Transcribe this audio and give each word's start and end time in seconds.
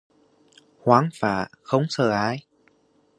Hoang 0.79 1.09
phá, 1.13 1.47
không 1.63 1.83
sợ 1.89 2.09
ai 2.09 2.45